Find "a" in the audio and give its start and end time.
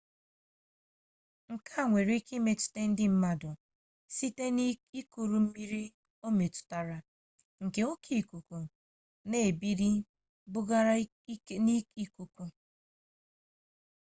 1.81-1.83